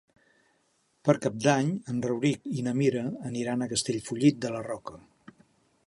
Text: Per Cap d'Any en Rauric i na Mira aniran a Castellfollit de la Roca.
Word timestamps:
Per 1.09 1.13
Cap 1.25 1.35
d'Any 1.45 1.69
en 1.93 1.99
Rauric 2.07 2.49
i 2.61 2.65
na 2.69 2.73
Mira 2.79 3.05
aniran 3.31 3.61
a 3.61 3.69
Castellfollit 3.75 4.45
de 4.47 4.53
la 4.57 4.65
Roca. 4.71 4.99